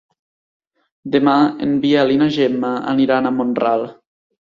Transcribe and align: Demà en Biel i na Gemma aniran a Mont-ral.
Demà 1.17 1.35
en 1.67 1.77
Biel 1.85 2.17
i 2.17 2.19
na 2.25 2.33
Gemma 2.41 2.75
aniran 2.97 3.29
a 3.33 3.37
Mont-ral. 3.41 3.91